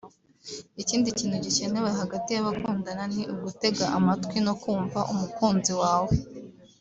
[0.81, 6.13] Ikindi kintu gikenewe hagati y’abakundana ni ugutega amatwi no kumva umukunzi wawe